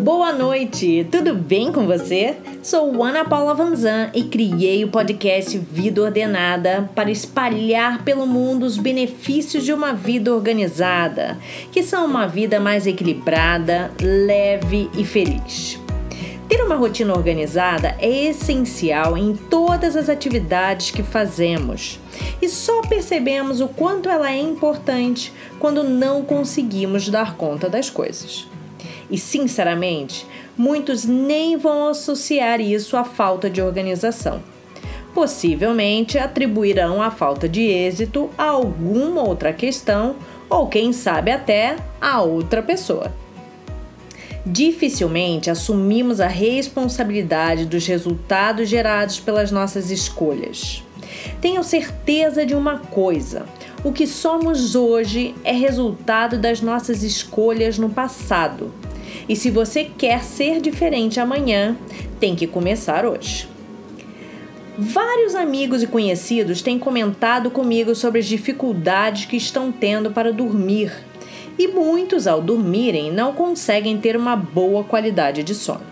Boa 0.00 0.32
noite, 0.32 1.06
tudo 1.12 1.34
bem 1.34 1.70
com 1.70 1.86
você? 1.86 2.34
Sou 2.62 3.04
Ana 3.04 3.22
Paula 3.22 3.52
Vanzan 3.52 4.08
e 4.14 4.24
criei 4.24 4.82
o 4.82 4.88
podcast 4.88 5.58
Vida 5.58 6.00
Ordenada 6.00 6.88
para 6.94 7.10
espalhar 7.10 8.02
pelo 8.02 8.26
mundo 8.26 8.64
os 8.64 8.78
benefícios 8.78 9.62
de 9.62 9.74
uma 9.74 9.92
vida 9.92 10.34
organizada, 10.34 11.36
que 11.70 11.82
são 11.82 12.06
uma 12.06 12.26
vida 12.26 12.58
mais 12.58 12.86
equilibrada, 12.86 13.90
leve 14.00 14.88
e 14.96 15.04
feliz. 15.04 15.78
Ter 16.48 16.62
uma 16.64 16.76
rotina 16.76 17.12
organizada 17.12 17.94
é 17.98 18.24
essencial 18.30 19.18
em 19.18 19.36
todas 19.36 19.96
as 19.96 20.08
atividades 20.08 20.90
que 20.90 21.02
fazemos 21.02 22.00
e 22.40 22.48
só 22.48 22.80
percebemos 22.80 23.60
o 23.60 23.68
quanto 23.68 24.08
ela 24.08 24.32
é 24.32 24.40
importante 24.40 25.30
quando 25.58 25.84
não 25.84 26.22
conseguimos 26.22 27.06
dar 27.10 27.36
conta 27.36 27.68
das 27.68 27.90
coisas. 27.90 28.49
E 29.10 29.18
sinceramente, 29.18 30.26
muitos 30.56 31.04
nem 31.04 31.56
vão 31.56 31.88
associar 31.88 32.60
isso 32.60 32.96
à 32.96 33.04
falta 33.04 33.50
de 33.50 33.60
organização. 33.60 34.40
Possivelmente 35.12 36.18
atribuirão 36.18 37.02
a 37.02 37.10
falta 37.10 37.48
de 37.48 37.62
êxito 37.62 38.30
a 38.38 38.44
alguma 38.44 39.22
outra 39.22 39.52
questão 39.52 40.14
ou, 40.48 40.68
quem 40.68 40.92
sabe, 40.92 41.32
até 41.32 41.76
a 42.00 42.22
outra 42.22 42.62
pessoa. 42.62 43.12
Dificilmente 44.46 45.50
assumimos 45.50 46.20
a 46.20 46.26
responsabilidade 46.26 47.66
dos 47.66 47.86
resultados 47.86 48.68
gerados 48.68 49.20
pelas 49.20 49.50
nossas 49.50 49.90
escolhas. 49.90 50.82
Tenho 51.40 51.62
certeza 51.62 52.46
de 52.46 52.54
uma 52.54 52.78
coisa: 52.78 53.44
o 53.84 53.92
que 53.92 54.06
somos 54.06 54.74
hoje 54.74 55.34
é 55.44 55.52
resultado 55.52 56.38
das 56.38 56.62
nossas 56.62 57.02
escolhas 57.02 57.78
no 57.78 57.90
passado. 57.90 58.72
E 59.30 59.36
se 59.36 59.48
você 59.48 59.84
quer 59.84 60.24
ser 60.24 60.60
diferente 60.60 61.20
amanhã, 61.20 61.76
tem 62.18 62.34
que 62.34 62.48
começar 62.48 63.06
hoje. 63.06 63.48
Vários 64.76 65.36
amigos 65.36 65.84
e 65.84 65.86
conhecidos 65.86 66.62
têm 66.62 66.80
comentado 66.80 67.48
comigo 67.48 67.94
sobre 67.94 68.18
as 68.18 68.26
dificuldades 68.26 69.26
que 69.26 69.36
estão 69.36 69.70
tendo 69.70 70.10
para 70.10 70.32
dormir, 70.32 70.92
e 71.56 71.68
muitos, 71.68 72.26
ao 72.26 72.42
dormirem, 72.42 73.12
não 73.12 73.32
conseguem 73.32 73.98
ter 73.98 74.16
uma 74.16 74.34
boa 74.34 74.82
qualidade 74.82 75.44
de 75.44 75.54
sono. 75.54 75.86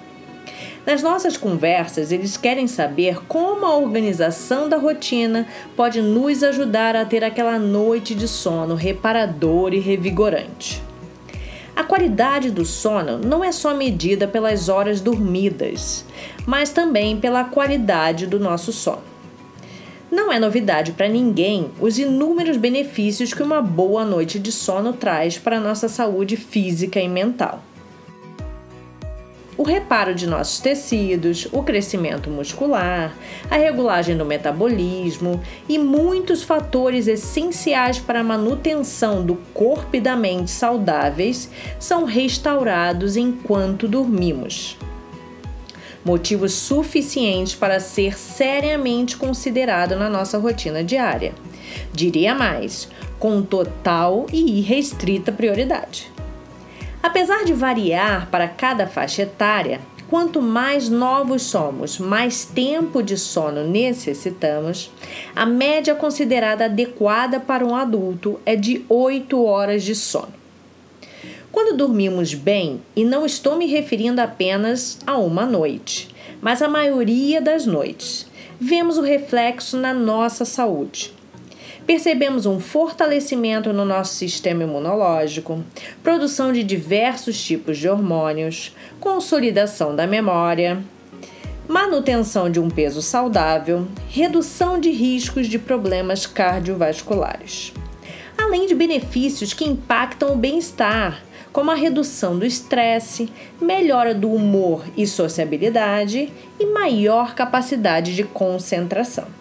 Nas 0.85 1.01
nossas 1.01 1.37
conversas, 1.37 2.11
eles 2.11 2.37
querem 2.37 2.67
saber 2.67 3.25
como 3.29 3.65
a 3.65 3.77
organização 3.77 4.69
da 4.69 4.79
rotina 4.79 5.47
pode 5.77 6.03
nos 6.03 6.43
ajudar 6.43 6.97
a 6.97 7.05
ter 7.05 7.23
aquela 7.23 7.57
noite 7.57 8.17
de 8.17 8.27
sono 8.27 8.75
reparador 8.75 9.73
e 9.75 9.79
revigorante. 9.79 10.88
A 11.79 11.85
qualidade 11.85 12.51
do 12.51 12.65
sono 12.65 13.19
não 13.19 13.45
é 13.45 13.53
só 13.53 13.73
medida 13.73 14.27
pelas 14.27 14.69
horas 14.69 15.01
dormidas, 15.01 16.05
mas 16.45 16.71
também 16.71 17.21
pela 17.21 17.45
qualidade 17.45 18.27
do 18.27 18.41
nosso 18.41 18.73
sono. 18.73 19.05
Não 20.11 20.33
é 20.33 20.41
novidade 20.41 20.91
para 20.91 21.09
ninguém 21.09 21.71
os 21.81 21.97
inúmeros 21.97 22.57
benefícios 22.57 23.33
que 23.33 23.45
uma 23.45 23.63
boa 23.63 24.05
noite 24.05 24.41
de 24.41 24.51
sono 24.51 24.93
traz 24.93 25.39
para 25.39 25.59
a 25.59 25.61
nossa 25.61 25.89
saúde 25.89 26.37
física 26.37 26.99
e 26.99 27.09
mental 27.09 27.63
o 29.59 29.65
reparo 29.65 30.15
de 30.15 30.25
nossos 30.25 30.61
tecidos, 30.61 31.49
o 31.51 31.65
crescimento 31.65 32.31
muscular, 32.31 33.13
a 33.51 33.57
regulagem 33.57 34.17
do 34.17 34.25
metabolismo 34.25 35.43
e 35.69 35.77
muitos 35.77 36.45
fatores 36.45 37.09
essenciais 37.09 37.99
para 37.99 38.21
a 38.21 38.25
manutenção 38.25 39.27
do 39.27 39.35
corpo 39.53 39.97
e 39.97 40.01
da 40.01 40.15
mente 40.15 40.53
saudáveis 40.53 41.51
são 41.81 42.05
restaurados 42.05 43.17
enquanto 43.17 43.89
dormimos. 43.89 44.79
Motivos 46.05 46.53
suficientes 46.53 47.57
para 47.57 47.81
ser 47.81 48.17
seriamente 48.17 49.17
considerado 49.17 49.97
na 49.97 50.09
nossa 50.09 50.39
rotina 50.39 50.85
diária. 50.85 51.35
Diria 51.93 52.33
mais, 52.33 52.89
com 53.19 53.43
total 53.43 54.27
e 54.33 54.61
irrestrita 54.61 55.33
prioridade. 55.33 56.18
Apesar 57.01 57.45
de 57.45 57.53
variar 57.53 58.29
para 58.29 58.49
cada 58.49 58.87
faixa 58.87 59.23
etária, 59.23 59.81
quanto 60.11 60.43
mais 60.43 60.89
novos 60.89 61.43
somos, 61.43 61.99
mais 61.99 62.45
tempo 62.45 63.03
de 63.03 63.17
sono 63.17 63.63
necessitamos, 63.63 64.91
a 65.35 65.47
média 65.47 65.95
considerada 65.95 66.65
adequada 66.65 67.39
para 67.39 67.65
um 67.65 67.77
adulto 67.77 68.41
é 68.45 68.57
de 68.57 68.85
8 68.89 69.45
horas 69.45 69.85
de 69.85 69.95
sono. 69.95 70.35
Quando 71.53 71.77
dormimos 71.77 72.35
bem, 72.35 72.83
e 72.97 73.05
não 73.05 73.25
estou 73.25 73.57
me 73.57 73.67
referindo 73.67 74.21
apenas 74.21 74.99
a 75.07 75.17
uma 75.19 75.47
noite, 75.47 76.09
mas 76.41 76.63
a 76.63 76.69
maioria 76.69 77.41
das 77.41 77.65
noites, 77.65 78.27
vemos 78.61 78.99
o 78.99 79.03
reflexo 79.03 79.77
na 79.77 79.95
nossa 79.95 80.45
saúde 80.45 81.17
percebemos 81.89 82.45
um 82.45 82.61
fortalecimento 82.61 83.73
no 83.73 83.83
nosso 83.83 84.15
sistema 84.15 84.63
imunológico, 84.63 85.65
produção 86.03 86.53
de 86.53 86.63
diversos 86.63 87.43
tipos 87.43 87.79
de 87.79 87.89
hormônios, 87.89 88.77
consolidação 89.01 89.97
da 89.97 90.07
memória, 90.07 90.83
manutenção 91.67 92.51
de 92.51 92.61
um 92.61 92.69
peso 92.69 93.01
saudável, 93.01 93.89
redução 94.11 94.79
de 94.79 94.91
riscos 94.91 95.47
de 95.47 95.59
problemas 95.59 96.27
cardiovasculares. 96.27 97.73
Além 98.37 98.67
de 98.67 98.75
benefícios 98.75 99.55
que 99.55 99.65
impactam 99.65 100.35
o 100.35 100.37
bem-estar, 100.37 101.25
como 101.55 101.71
a 101.71 101.75
redução 101.75 102.39
do 102.39 102.45
estresse, 102.45 103.33
melhora 103.59 104.15
do 104.15 104.31
humor 104.31 104.85
e 104.95 105.07
sociabilidade 105.07 106.31
e 106.61 106.67
maior 106.67 107.35
capacidade 107.35 108.15
de 108.15 108.25
concentração. 108.25 109.38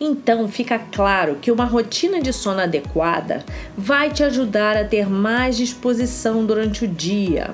Então 0.00 0.46
fica 0.46 0.78
claro 0.78 1.38
que 1.40 1.50
uma 1.50 1.64
rotina 1.64 2.20
de 2.20 2.32
sono 2.32 2.60
adequada 2.60 3.44
vai 3.76 4.10
te 4.10 4.22
ajudar 4.22 4.76
a 4.76 4.84
ter 4.84 5.10
mais 5.10 5.56
disposição 5.56 6.46
durante 6.46 6.84
o 6.84 6.88
dia, 6.88 7.50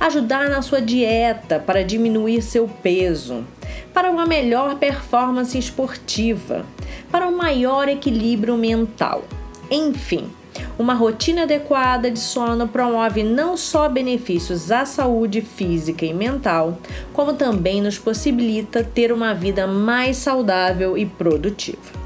ajudar 0.00 0.48
na 0.48 0.62
sua 0.62 0.80
dieta 0.80 1.58
para 1.58 1.84
diminuir 1.84 2.40
seu 2.40 2.66
peso, 2.66 3.44
para 3.92 4.10
uma 4.10 4.24
melhor 4.24 4.76
performance 4.76 5.58
esportiva, 5.58 6.64
para 7.10 7.28
um 7.28 7.36
maior 7.36 7.88
equilíbrio 7.88 8.56
mental. 8.56 9.24
Enfim, 9.70 10.30
uma 10.78 10.94
rotina 10.94 11.42
adequada 11.42 12.10
de 12.10 12.18
sono 12.18 12.68
promove 12.68 13.22
não 13.22 13.56
só 13.56 13.88
benefícios 13.88 14.70
à 14.70 14.84
saúde 14.84 15.40
física 15.40 16.04
e 16.04 16.12
mental, 16.12 16.78
como 17.12 17.34
também 17.34 17.80
nos 17.80 17.98
possibilita 17.98 18.82
ter 18.82 19.12
uma 19.12 19.34
vida 19.34 19.66
mais 19.66 20.16
saudável 20.16 20.96
e 20.96 21.06
produtiva. 21.06 22.02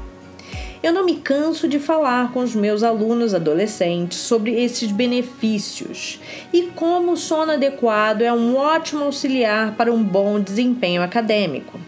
Eu 0.81 0.93
não 0.93 1.03
me 1.03 1.15
canso 1.15 1.67
de 1.67 1.79
falar 1.79 2.31
com 2.31 2.39
os 2.39 2.53
meus 2.53 2.83
alunos 2.83 3.33
adolescentes 3.33 4.19
sobre 4.19 4.53
esses 4.61 4.91
benefícios 4.91 6.19
e 6.53 6.63
como 6.75 7.13
o 7.13 7.17
sono 7.17 7.53
adequado 7.53 8.21
é 8.21 8.31
um 8.31 8.55
ótimo 8.55 9.03
auxiliar 9.05 9.75
para 9.75 9.91
um 9.91 10.03
bom 10.03 10.39
desempenho 10.39 11.01
acadêmico. 11.01 11.86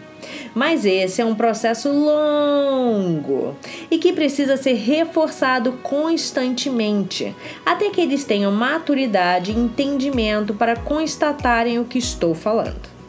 Mas 0.54 0.84
esse 0.84 1.20
é 1.20 1.24
um 1.24 1.34
processo 1.34 1.90
longo 1.90 3.54
e 3.90 3.98
que 3.98 4.12
precisa 4.12 4.56
ser 4.56 4.74
reforçado 4.74 5.72
constantemente, 5.82 7.34
até 7.64 7.90
que 7.90 8.00
eles 8.00 8.24
tenham 8.24 8.52
maturidade 8.52 9.52
e 9.52 9.58
entendimento 9.58 10.54
para 10.54 10.76
constatarem 10.76 11.78
o 11.78 11.84
que 11.84 11.98
estou 11.98 12.34
falando. 12.34 13.00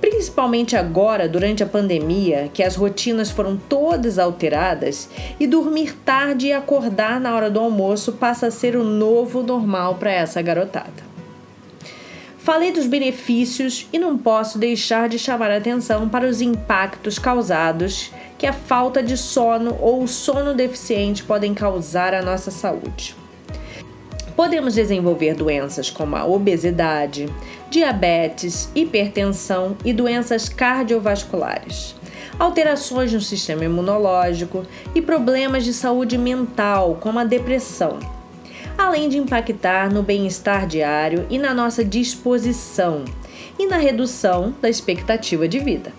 Principalmente 0.00 0.76
agora, 0.76 1.28
durante 1.28 1.62
a 1.62 1.66
pandemia, 1.66 2.50
que 2.54 2.62
as 2.62 2.74
rotinas 2.74 3.30
foram 3.30 3.56
todas 3.56 4.18
alteradas 4.18 5.10
e 5.38 5.46
dormir 5.46 5.94
tarde 5.94 6.46
e 6.46 6.52
acordar 6.52 7.20
na 7.20 7.34
hora 7.34 7.50
do 7.50 7.60
almoço 7.60 8.12
passa 8.12 8.46
a 8.46 8.50
ser 8.50 8.76
o 8.76 8.84
novo 8.84 9.42
normal 9.42 9.96
para 9.96 10.10
essa 10.10 10.40
garotada. 10.40 11.09
Falei 12.50 12.72
dos 12.72 12.88
benefícios 12.88 13.86
e 13.92 13.98
não 13.98 14.18
posso 14.18 14.58
deixar 14.58 15.08
de 15.08 15.20
chamar 15.20 15.52
a 15.52 15.58
atenção 15.58 16.08
para 16.08 16.26
os 16.26 16.40
impactos 16.40 17.16
causados 17.16 18.10
que 18.36 18.44
a 18.44 18.52
falta 18.52 19.00
de 19.00 19.16
sono 19.16 19.78
ou 19.80 20.04
sono 20.08 20.52
deficiente 20.52 21.22
podem 21.22 21.54
causar 21.54 22.12
à 22.12 22.20
nossa 22.20 22.50
saúde. 22.50 23.14
Podemos 24.34 24.74
desenvolver 24.74 25.34
doenças 25.34 25.90
como 25.90 26.16
a 26.16 26.26
obesidade, 26.26 27.32
diabetes, 27.70 28.68
hipertensão 28.74 29.76
e 29.84 29.92
doenças 29.92 30.48
cardiovasculares, 30.48 31.94
alterações 32.36 33.12
no 33.12 33.20
sistema 33.20 33.64
imunológico 33.64 34.64
e 34.92 35.00
problemas 35.00 35.62
de 35.64 35.72
saúde 35.72 36.18
mental, 36.18 36.98
como 37.00 37.20
a 37.20 37.24
depressão 37.24 38.00
além 38.80 39.08
de 39.08 39.18
impactar 39.18 39.92
no 39.92 40.02
bem-estar 40.02 40.66
diário 40.66 41.26
e 41.28 41.38
na 41.38 41.52
nossa 41.52 41.84
disposição 41.84 43.04
e 43.58 43.66
na 43.66 43.76
redução 43.76 44.54
da 44.60 44.70
expectativa 44.70 45.46
de 45.46 45.58
vida. 45.58 45.92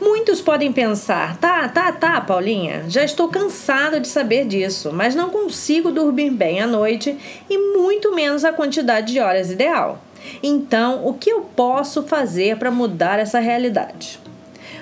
Muitos 0.00 0.40
podem 0.40 0.72
pensar: 0.72 1.36
tá, 1.38 1.68
tá, 1.68 1.92
tá, 1.92 2.20
Paulinha, 2.20 2.84
já 2.88 3.04
estou 3.04 3.28
cansado 3.28 4.00
de 4.00 4.08
saber 4.08 4.44
disso, 4.46 4.90
mas 4.92 5.14
não 5.14 5.30
consigo 5.30 5.92
dormir 5.92 6.30
bem 6.30 6.60
à 6.60 6.66
noite 6.66 7.16
e 7.48 7.76
muito 7.76 8.14
menos 8.14 8.44
a 8.44 8.52
quantidade 8.52 9.12
de 9.12 9.20
horas 9.20 9.50
ideal. 9.50 10.02
Então, 10.42 11.06
o 11.06 11.14
que 11.14 11.30
eu 11.30 11.42
posso 11.42 12.02
fazer 12.02 12.58
para 12.58 12.70
mudar 12.70 13.18
essa 13.18 13.38
realidade? 13.38 14.18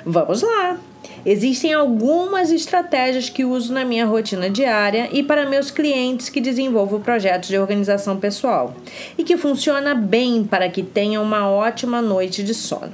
Vamos 0.04 0.42
lá! 0.42 0.78
Existem 1.26 1.74
algumas 1.74 2.52
estratégias 2.52 3.28
que 3.28 3.44
uso 3.44 3.72
na 3.72 3.84
minha 3.84 4.06
rotina 4.06 4.48
diária 4.48 5.08
e 5.10 5.24
para 5.24 5.44
meus 5.44 5.72
clientes 5.72 6.28
que 6.28 6.40
desenvolvo 6.40 7.00
projetos 7.00 7.48
de 7.48 7.58
organização 7.58 8.16
pessoal 8.16 8.76
e 9.18 9.24
que 9.24 9.36
funciona 9.36 9.92
bem 9.92 10.44
para 10.44 10.68
que 10.68 10.84
tenham 10.84 11.24
uma 11.24 11.50
ótima 11.50 12.00
noite 12.00 12.44
de 12.44 12.54
sono. 12.54 12.92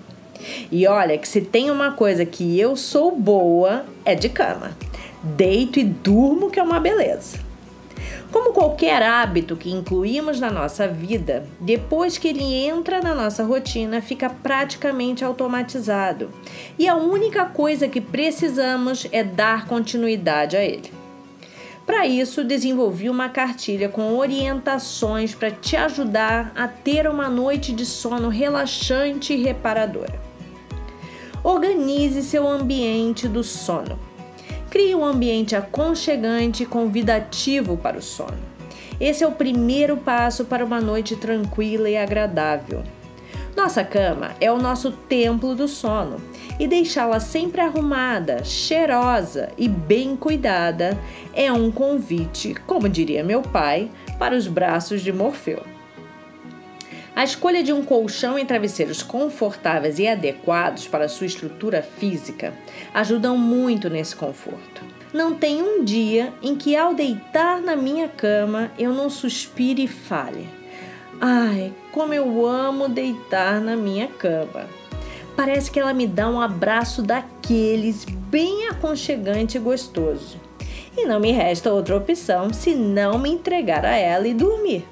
E 0.71 0.87
olha 0.87 1.19
que 1.19 1.29
se 1.29 1.43
tem 1.43 1.71
uma 1.71 1.93
coisa 1.93 2.25
que 2.25 2.59
eu 2.59 2.75
sou 2.75 3.15
boa 3.15 3.85
é 4.03 4.15
de 4.15 4.31
cama. 4.31 4.75
Deito 5.23 5.79
e 5.79 5.85
durmo 5.85 6.51
que 6.51 6.59
é 6.59 6.63
uma 6.63 6.81
beleza. 6.81 7.39
Como 8.33 8.55
qualquer 8.55 9.03
hábito 9.03 9.57
que 9.57 9.71
incluímos 9.71 10.41
na 10.41 10.51
nossa 10.51 10.89
vida, 10.89 11.47
depois 11.61 12.17
que 12.17 12.29
ele 12.29 12.43
entra 12.43 12.99
na 13.03 13.15
nossa 13.15 13.45
rotina, 13.45 14.01
fica 14.01 14.31
praticamente 14.31 15.23
automatizado. 15.23 16.31
E 16.79 16.89
a 16.89 16.97
única 16.97 17.45
coisa 17.45 17.87
que 17.87 18.01
precisamos 18.01 19.07
é 19.13 19.23
dar 19.23 19.67
continuidade 19.67 20.57
a 20.57 20.65
ele. 20.65 20.91
Para 21.85 22.07
isso, 22.07 22.43
desenvolvi 22.43 23.11
uma 23.11 23.29
cartilha 23.29 23.91
com 23.91 24.17
orientações 24.17 25.35
para 25.35 25.51
te 25.51 25.77
ajudar 25.77 26.53
a 26.57 26.67
ter 26.67 27.07
uma 27.07 27.29
noite 27.29 27.71
de 27.71 27.85
sono 27.85 28.31
relaxante 28.31 29.35
e 29.35 29.43
reparadora. 29.43 30.19
Organize 31.45 32.23
seu 32.23 32.49
ambiente 32.49 33.29
do 33.29 33.45
sono. 33.45 33.99
Crie 34.73 34.95
um 34.95 35.05
ambiente 35.05 35.55
aconchegante 35.55 36.63
e 36.63 36.67
convidativo 36.67 37.77
para 37.77 37.99
o 37.99 38.03
sono. 38.03 38.39
Esse 38.99 39.23
é 39.23 39.27
o 39.27 39.33
primeiro 39.33 39.99
passo 39.99 40.47
para 40.47 40.65
uma 40.65 40.81
noite 40.81 41.15
tranquila 41.15 41.91
e 41.91 41.99
agradável. 41.99 42.83
Nossa 43.55 43.85
cama 43.85 44.31
é 44.41 44.51
o 44.51 44.57
nosso 44.57 44.91
templo 44.91 45.55
do 45.55 45.69
sono 45.69 46.17
e 46.59 46.67
deixá-la 46.67 47.21
sempre 47.21 47.61
arrumada, 47.61 48.43
cheirosa 48.45 49.51
e 49.59 49.69
bem 49.69 50.17
cuidada 50.17 50.99
é 51.35 51.53
um 51.53 51.71
convite, 51.71 52.55
como 52.67 52.89
diria 52.89 53.23
meu 53.23 53.43
pai, 53.43 53.91
para 54.19 54.35
os 54.35 54.47
braços 54.47 55.03
de 55.03 55.13
Morfeu. 55.13 55.72
A 57.15 57.25
escolha 57.25 57.63
de 57.63 57.75
um 57.75 57.85
colchão 57.85 58.39
e 58.39 58.45
travesseiros 58.45 59.03
confortáveis 59.03 59.99
e 59.99 60.09
adequados 60.09 60.89
para 60.89 61.09
sua 61.09 61.27
estrutura 61.27 61.83
física 61.83 62.55
ajudam 62.95 63.37
muito 63.37 63.91
nesse 63.91 64.17
conforto. 64.17 64.83
Não 65.13 65.35
tem 65.35 65.63
um 65.63 65.85
dia 65.85 66.33
em 66.43 66.57
que, 66.57 66.75
ao 66.75 66.95
deitar 66.95 67.61
na 67.61 67.77
minha 67.77 68.09
cama, 68.09 68.71
eu 68.79 68.95
não 68.95 69.11
suspire 69.11 69.85
e 69.85 69.89
fale: 69.89 70.49
Ai, 71.21 71.71
como 71.93 72.15
eu 72.15 72.47
amo 72.47 72.89
deitar 72.89 73.61
na 73.61 73.77
minha 73.77 74.09
cama. 74.09 74.67
Parece 75.37 75.71
que 75.71 75.79
ela 75.79 75.93
me 75.93 76.07
dá 76.07 76.31
um 76.31 76.41
abraço 76.41 77.03
daqueles 77.03 78.07
bem 78.07 78.69
aconchegante 78.69 79.59
e 79.59 79.61
gostoso. 79.61 80.41
E 80.97 81.05
não 81.05 81.21
me 81.21 81.31
resta 81.31 81.73
outra 81.73 81.97
opção 81.97 82.53
senão 82.55 83.19
me 83.19 83.31
entregar 83.31 83.85
a 83.85 83.97
ela 83.97 84.27
e 84.27 84.33
dormir 84.33 84.87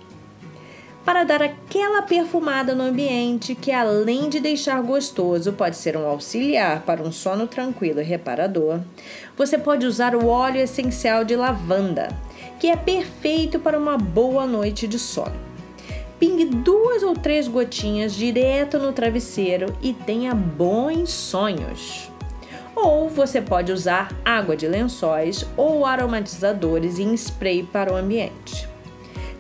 para 1.05 1.25
dar 1.25 1.43
aquela 1.43 2.02
perfumada 2.02 2.75
no 2.75 2.85
ambiente 2.85 3.55
que, 3.55 3.73
além 3.73 4.29
de 4.29 4.38
deixar 4.38 4.81
gostoso, 4.82 5.52
pode 5.52 5.76
ser 5.76 5.97
um 5.97 6.06
auxiliar 6.06 6.82
para 6.82 7.02
um 7.02 7.11
sono 7.11 7.47
tranquilo 7.47 8.00
e 8.00 8.05
reparador. 8.05 8.81
Você 9.37 9.56
pode 9.56 9.87
usar 9.87 10.14
o 10.14 10.26
óleo 10.26 10.61
essencial 10.61 11.25
de 11.25 11.35
lavanda, 11.35 12.08
que 12.58 12.69
é 12.69 12.76
perfeito 12.76 13.58
para 13.58 13.79
uma 13.79 13.97
boa 13.97 14.47
noite 14.47 14.87
de 14.87 14.99
sono. 14.99 15.50
Pingue 16.19 16.44
duas 16.44 17.02
ou 17.02 17.14
três 17.14 17.49
gotinhas 17.49 18.14
direto 18.14 18.79
no 18.79 18.93
travesseiro 18.93 19.75
e 19.81 19.94
tenha 19.94 20.35
bons 20.35 21.11
sonhos. 21.11 22.11
Ou 22.76 23.08
você 23.08 23.41
pode 23.41 23.73
usar 23.73 24.12
água 24.23 24.55
de 24.55 24.69
lençóis 24.69 25.47
ou 25.56 25.87
aromatizadores 25.87 26.99
em 26.99 27.14
spray 27.14 27.62
para 27.62 27.93
o 27.93 27.97
ambiente. 27.97 28.69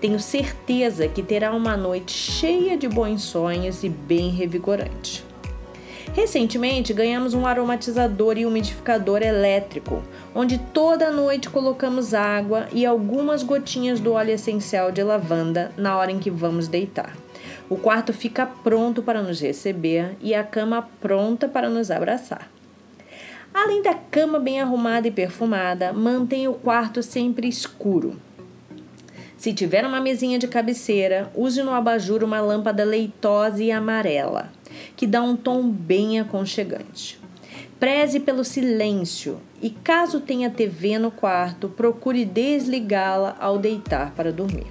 Tenho 0.00 0.18
certeza 0.18 1.06
que 1.08 1.22
terá 1.22 1.52
uma 1.52 1.76
noite 1.76 2.12
cheia 2.12 2.74
de 2.74 2.88
bons 2.88 3.22
sonhos 3.22 3.84
e 3.84 3.88
bem 3.90 4.30
revigorante. 4.30 5.22
Recentemente 6.14 6.94
ganhamos 6.94 7.34
um 7.34 7.46
aromatizador 7.46 8.38
e 8.38 8.46
umidificador 8.46 9.22
elétrico, 9.22 10.02
onde 10.34 10.56
toda 10.58 11.10
noite 11.10 11.50
colocamos 11.50 12.14
água 12.14 12.66
e 12.72 12.86
algumas 12.86 13.42
gotinhas 13.42 14.00
do 14.00 14.14
óleo 14.14 14.32
essencial 14.32 14.90
de 14.90 15.02
lavanda 15.02 15.70
na 15.76 15.96
hora 15.96 16.10
em 16.10 16.18
que 16.18 16.30
vamos 16.30 16.66
deitar. 16.66 17.14
O 17.68 17.76
quarto 17.76 18.12
fica 18.12 18.46
pronto 18.46 19.02
para 19.02 19.22
nos 19.22 19.40
receber 19.40 20.16
e 20.20 20.34
a 20.34 20.42
cama 20.42 20.88
pronta 21.00 21.46
para 21.46 21.68
nos 21.68 21.90
abraçar. 21.90 22.50
Além 23.52 23.82
da 23.82 23.94
cama 23.94 24.40
bem 24.40 24.60
arrumada 24.60 25.06
e 25.06 25.10
perfumada, 25.10 25.92
mantém 25.92 26.48
o 26.48 26.54
quarto 26.54 27.02
sempre 27.02 27.48
escuro. 27.48 28.16
Se 29.40 29.54
tiver 29.54 29.86
uma 29.86 30.02
mesinha 30.02 30.38
de 30.38 30.46
cabeceira, 30.46 31.32
use 31.34 31.62
no 31.62 31.72
abajur 31.72 32.22
uma 32.22 32.42
lâmpada 32.42 32.84
leitosa 32.84 33.64
e 33.64 33.72
amarela, 33.72 34.52
que 34.94 35.06
dá 35.06 35.22
um 35.22 35.34
tom 35.34 35.66
bem 35.66 36.20
aconchegante. 36.20 37.18
Preze 37.78 38.20
pelo 38.20 38.44
silêncio 38.44 39.40
e, 39.62 39.70
caso 39.70 40.20
tenha 40.20 40.50
TV 40.50 40.98
no 40.98 41.10
quarto, 41.10 41.70
procure 41.70 42.26
desligá-la 42.26 43.34
ao 43.40 43.56
deitar 43.56 44.12
para 44.14 44.30
dormir. 44.30 44.66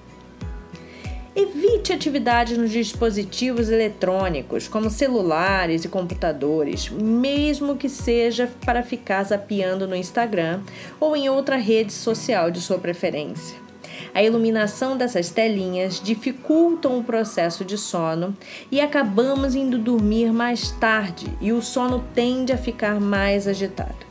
Evite 1.35 1.91
atividades 1.91 2.55
nos 2.55 2.69
dispositivos 2.69 3.69
eletrônicos, 3.69 4.67
como 4.67 4.91
celulares 4.91 5.83
e 5.83 5.89
computadores, 5.89 6.89
mesmo 6.91 7.75
que 7.75 7.89
seja 7.89 8.47
para 8.63 8.83
ficar 8.83 9.23
zapeando 9.23 9.87
no 9.87 9.95
Instagram 9.95 10.61
ou 10.99 11.15
em 11.15 11.27
outra 11.27 11.55
rede 11.55 11.91
social 11.91 12.51
de 12.51 12.61
sua 12.61 12.77
preferência. 12.77 13.68
A 14.13 14.23
iluminação 14.23 14.97
dessas 14.97 15.29
telinhas 15.29 16.01
dificultam 16.03 16.97
o 16.97 17.03
processo 17.03 17.63
de 17.63 17.77
sono 17.77 18.35
e 18.71 18.81
acabamos 18.81 19.55
indo 19.55 19.77
dormir 19.77 20.33
mais 20.33 20.71
tarde 20.71 21.27
e 21.39 21.51
o 21.51 21.61
sono 21.61 22.03
tende 22.13 22.51
a 22.51 22.57
ficar 22.57 22.99
mais 22.99 23.47
agitado. 23.47 24.09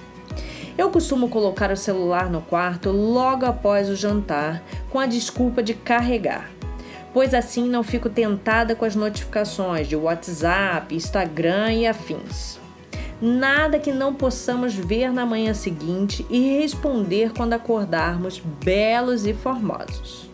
Eu 0.77 0.91
costumo 0.91 1.29
colocar 1.29 1.73
o 1.73 1.77
celular 1.77 2.31
no 2.31 2.41
quarto 2.41 2.91
logo 2.93 3.45
após 3.45 3.89
o 3.89 3.97
jantar, 3.97 4.63
com 4.91 5.01
a 5.01 5.07
desculpa 5.07 5.61
de 5.61 5.75
carregar, 5.75 6.49
pois 7.13 7.35
assim 7.35 7.69
não 7.69 7.83
fico 7.83 8.09
tentada 8.09 8.77
com 8.77 8.85
as 8.85 8.95
notificações 8.95 9.89
de 9.89 9.97
WhatsApp, 9.97 10.95
Instagram 10.95 11.73
e 11.73 11.87
afins. 11.87 12.61
Nada 13.21 13.81
que 13.81 13.91
não 13.93 14.15
possamos 14.15 14.75
ver 14.75 15.13
na 15.13 15.27
manhã 15.27 15.53
seguinte 15.53 16.25
e 16.31 16.61
responder 16.61 17.33
quando 17.37 17.55
acordarmos 17.55 18.39
belos 18.39 19.27
e 19.27 19.35
formosos. 19.35 20.31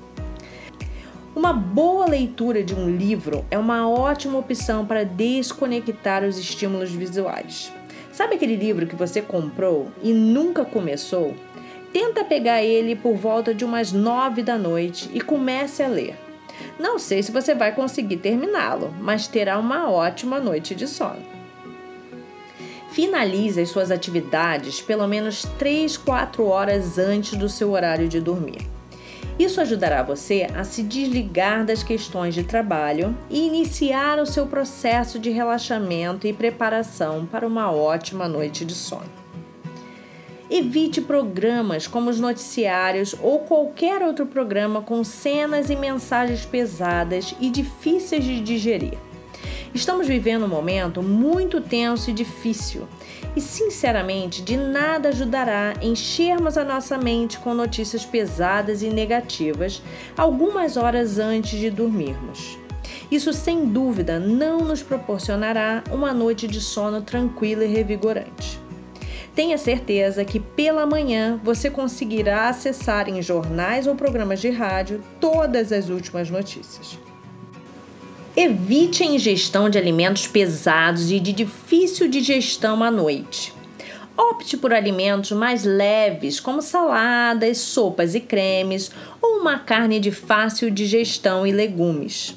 Uma 1.34 1.52
boa 1.52 2.06
leitura 2.06 2.62
de 2.62 2.74
um 2.74 2.94
livro 2.94 3.42
é 3.50 3.58
uma 3.58 3.88
ótima 3.88 4.38
opção 4.38 4.84
para 4.84 5.02
desconectar 5.02 6.22
os 6.22 6.38
estímulos 6.38 6.90
visuais. 6.90 7.72
Sabe 8.12 8.34
aquele 8.34 8.54
livro 8.54 8.86
que 8.86 8.94
você 8.94 9.22
comprou 9.22 9.88
e 10.02 10.12
nunca 10.12 10.62
começou? 10.62 11.34
Tenta 11.90 12.22
pegar 12.22 12.62
ele 12.62 12.94
por 12.94 13.16
volta 13.16 13.54
de 13.54 13.64
umas 13.64 13.92
nove 13.92 14.42
da 14.42 14.58
noite 14.58 15.10
e 15.14 15.22
comece 15.22 15.82
a 15.82 15.88
ler. 15.88 16.16
Não 16.78 16.98
sei 16.98 17.22
se 17.22 17.32
você 17.32 17.54
vai 17.54 17.74
conseguir 17.74 18.18
terminá-lo, 18.18 18.92
mas 19.00 19.26
terá 19.26 19.58
uma 19.58 19.90
ótima 19.90 20.38
noite 20.38 20.74
de 20.74 20.86
sono. 20.86 21.33
Finalize 22.94 23.60
as 23.60 23.70
suas 23.70 23.90
atividades 23.90 24.80
pelo 24.80 25.08
menos 25.08 25.42
3, 25.58 25.96
4 25.96 26.46
horas 26.46 26.96
antes 26.96 27.36
do 27.36 27.48
seu 27.48 27.72
horário 27.72 28.06
de 28.06 28.20
dormir. 28.20 28.68
Isso 29.36 29.60
ajudará 29.60 30.00
você 30.04 30.46
a 30.54 30.62
se 30.62 30.80
desligar 30.84 31.64
das 31.64 31.82
questões 31.82 32.36
de 32.36 32.44
trabalho 32.44 33.12
e 33.28 33.48
iniciar 33.48 34.20
o 34.20 34.26
seu 34.26 34.46
processo 34.46 35.18
de 35.18 35.28
relaxamento 35.30 36.24
e 36.28 36.32
preparação 36.32 37.26
para 37.26 37.44
uma 37.44 37.68
ótima 37.72 38.28
noite 38.28 38.64
de 38.64 38.74
sono. 38.74 39.10
Evite 40.48 41.00
programas 41.00 41.88
como 41.88 42.10
os 42.10 42.20
noticiários 42.20 43.12
ou 43.20 43.40
qualquer 43.40 44.02
outro 44.02 44.24
programa 44.24 44.80
com 44.80 45.02
cenas 45.02 45.68
e 45.68 45.74
mensagens 45.74 46.46
pesadas 46.46 47.34
e 47.40 47.50
difíceis 47.50 48.22
de 48.22 48.40
digerir. 48.40 48.96
Estamos 49.74 50.06
vivendo 50.06 50.44
um 50.44 50.48
momento 50.48 51.02
muito 51.02 51.60
tenso 51.60 52.08
e 52.08 52.12
difícil, 52.12 52.86
e 53.34 53.40
sinceramente, 53.40 54.40
de 54.40 54.56
nada 54.56 55.08
ajudará 55.08 55.74
enchermos 55.82 56.56
a 56.56 56.64
nossa 56.64 56.96
mente 56.96 57.40
com 57.40 57.52
notícias 57.52 58.04
pesadas 58.04 58.82
e 58.82 58.88
negativas 58.88 59.82
algumas 60.16 60.76
horas 60.76 61.18
antes 61.18 61.58
de 61.58 61.70
dormirmos. 61.70 62.56
Isso 63.10 63.32
sem 63.32 63.66
dúvida 63.66 64.20
não 64.20 64.60
nos 64.60 64.80
proporcionará 64.80 65.82
uma 65.90 66.14
noite 66.14 66.46
de 66.46 66.60
sono 66.60 67.02
tranquila 67.02 67.64
e 67.64 67.72
revigorante. 67.72 68.60
Tenha 69.34 69.58
certeza 69.58 70.24
que 70.24 70.38
pela 70.38 70.86
manhã 70.86 71.40
você 71.42 71.68
conseguirá 71.68 72.48
acessar 72.48 73.08
em 73.08 73.20
jornais 73.20 73.88
ou 73.88 73.96
programas 73.96 74.40
de 74.40 74.50
rádio 74.50 75.02
todas 75.18 75.72
as 75.72 75.88
últimas 75.88 76.30
notícias. 76.30 77.03
Evite 78.36 79.04
a 79.04 79.06
ingestão 79.06 79.70
de 79.70 79.78
alimentos 79.78 80.26
pesados 80.26 81.08
e 81.12 81.20
de 81.20 81.32
difícil 81.32 82.08
digestão 82.08 82.82
à 82.82 82.90
noite. 82.90 83.54
Opte 84.16 84.56
por 84.56 84.74
alimentos 84.74 85.30
mais 85.30 85.62
leves, 85.62 86.40
como 86.40 86.60
saladas, 86.60 87.58
sopas 87.58 88.12
e 88.16 88.18
cremes, 88.20 88.90
ou 89.22 89.38
uma 89.38 89.60
carne 89.60 90.00
de 90.00 90.10
fácil 90.10 90.68
digestão 90.68 91.46
e 91.46 91.52
legumes. 91.52 92.36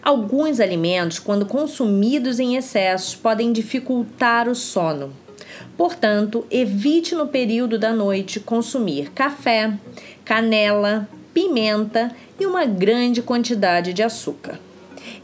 Alguns 0.00 0.60
alimentos, 0.60 1.18
quando 1.18 1.46
consumidos 1.46 2.38
em 2.38 2.54
excesso, 2.54 3.18
podem 3.18 3.52
dificultar 3.52 4.48
o 4.48 4.54
sono. 4.54 5.12
Portanto, 5.76 6.46
evite 6.48 7.12
no 7.16 7.26
período 7.26 7.76
da 7.76 7.92
noite 7.92 8.38
consumir 8.38 9.10
café, 9.10 9.72
canela, 10.24 11.08
pimenta 11.32 12.14
e 12.38 12.46
uma 12.46 12.64
grande 12.64 13.20
quantidade 13.20 13.92
de 13.92 14.00
açúcar. 14.00 14.60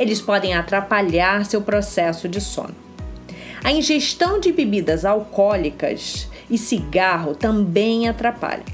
Eles 0.01 0.19
podem 0.19 0.55
atrapalhar 0.55 1.45
seu 1.45 1.61
processo 1.61 2.27
de 2.27 2.41
sono. 2.41 2.75
A 3.63 3.71
ingestão 3.71 4.41
de 4.41 4.51
bebidas 4.51 5.05
alcoólicas 5.05 6.27
e 6.49 6.57
cigarro 6.57 7.35
também 7.35 8.09
atrapalha. 8.09 8.65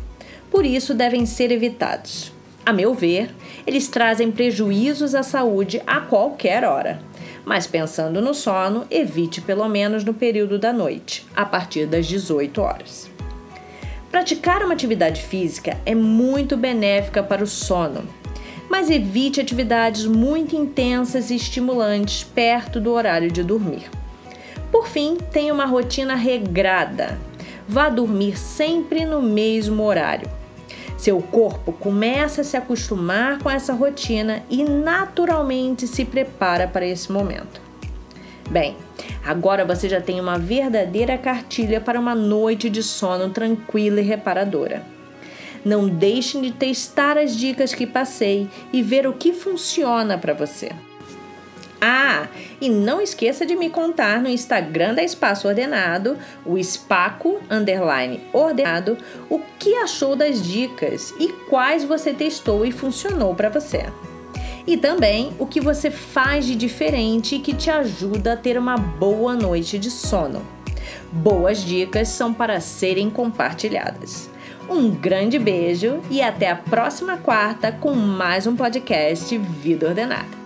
Por 0.49 0.65
isso, 0.65 0.95
devem 0.95 1.27
ser 1.27 1.51
evitados. 1.51 2.33
A 2.65 2.73
meu 2.73 2.95
ver, 2.95 3.35
eles 3.67 3.89
trazem 3.89 4.31
prejuízos 4.31 5.17
à 5.17 5.25
saúde 5.25 5.83
a 5.85 6.01
qualquer 6.01 6.63
hora. 6.65 7.03
Mas 7.45 7.67
pensando 7.67 8.23
no 8.23 8.33
sono, 8.33 8.87
evite 8.89 9.41
pelo 9.41 9.69
menos 9.69 10.05
no 10.05 10.15
período 10.15 10.61
da 10.61 10.73
noite, 10.73 11.27
a 11.35 11.45
partir 11.45 11.87
das 11.87 12.07
18 12.07 12.63
horas. 12.63 13.11
Praticar 14.13 14.63
uma 14.63 14.75
atividade 14.75 15.23
física 15.23 15.77
é 15.85 15.95
muito 15.95 16.57
benéfica 16.57 17.21
para 17.21 17.43
o 17.43 17.47
sono, 17.49 18.05
mas 18.69 18.91
evite 18.91 19.41
atividades 19.41 20.07
muito 20.07 20.57
intensas 20.57 21.31
e 21.31 21.37
estimulantes 21.37 22.25
perto 22.25 22.81
do 22.81 22.93
horário 22.93 23.31
de 23.31 23.43
dormir. 23.43 23.91
Por 24.71 24.89
fim, 24.89 25.17
tenha 25.17 25.55
uma 25.55 25.67
rotina 25.67 26.15
regrada. 26.15 27.19
Vá 27.69 27.89
dormir 27.89 28.39
sempre 28.39 29.05
no 29.05 29.23
mesmo 29.23 29.83
horário. 29.83 30.29
Seu 30.97 31.21
corpo 31.21 31.73
começa 31.73 32.41
a 32.41 32.45
se 32.45 32.57
acostumar 32.57 33.39
com 33.39 33.51
essa 33.51 33.73
rotina 33.73 34.43
e 34.49 34.65
naturalmente 34.65 35.87
se 35.87 36.05
prepara 36.05 36.67
para 36.67 36.87
esse 36.87 37.13
momento. 37.13 37.61
Bem, 38.51 38.77
agora 39.25 39.65
você 39.65 39.89
já 39.89 40.01
tem 40.01 40.21
uma 40.21 40.39
verdadeira 40.39 41.19
cartilha 41.19 41.81
para 41.81 42.01
uma 42.01 42.15
noite 42.15 42.71
de 42.71 42.83
sono 42.83 43.31
tranquila 43.31 44.01
e 44.01 44.05
reparadora. 44.05 44.96
Não 45.67 45.89
deixe 45.89 46.41
de 46.41 46.53
testar 46.53 47.19
as 47.19 47.37
dicas 47.37 47.75
que 47.75 47.89
passei 47.89 48.49
e 48.73 48.85
ver 48.85 49.05
o 49.05 49.13
que 49.13 49.33
funciona 49.33 50.17
para 50.17 50.33
você. 50.33 50.71
Ah, 51.81 52.29
e 52.61 52.69
não 52.69 53.01
esqueça 53.01 53.45
de 53.45 53.57
me 53.57 53.69
contar 53.69 54.23
no 54.23 54.29
Instagram 54.29 54.95
da 54.95 55.03
Espaço 55.03 55.49
Ordenado, 55.49 56.17
o 56.45 56.57
Espaco 56.57 57.41
Underline 57.51 58.21
Ordenado, 58.33 58.97
o 59.29 59.41
que 59.59 59.75
achou 59.75 60.15
das 60.15 60.41
dicas 60.41 61.13
e 61.19 61.33
quais 61.51 61.83
você 61.83 62.15
testou 62.15 62.65
e 62.65 62.71
funcionou 62.71 63.35
para 63.35 63.49
você. 63.49 63.87
E 64.69 64.77
também 64.77 65.33
o 65.37 65.47
que 65.47 65.61
você 65.61 65.91
faz 65.91 66.47
de 66.47 66.55
diferente 66.55 67.41
que 67.41 67.53
te 67.53 67.73
ajuda 67.73 68.35
a 68.35 68.37
ter 68.37 68.57
uma 68.57 68.77
boa 68.77 69.35
noite 69.35 69.81
de 69.81 69.91
sono. 69.91 70.47
Boas 71.11 71.65
dicas 71.65 72.07
são 72.07 72.33
para 72.33 72.61
serem 72.61 73.11
compartilhadas. 73.11 74.31
Um 74.69 74.91
grande 74.91 75.39
beijo 75.39 76.01
e 76.11 76.21
até 76.21 76.51
a 76.51 76.57
próxima 76.57 77.17
quarta 77.17 77.71
com 77.71 77.95
mais 77.95 78.47
um 78.47 78.57
podcast 78.57 79.37
Vida 79.39 79.89
Ordenada. 79.89 80.46